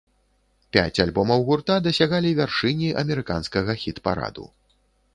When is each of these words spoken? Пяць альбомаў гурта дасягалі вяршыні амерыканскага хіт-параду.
Пяць 0.77 1.01
альбомаў 1.05 1.45
гурта 1.51 1.77
дасягалі 1.89 2.29
вяршыні 2.41 2.93
амерыканскага 3.05 3.81
хіт-параду. 3.87 4.53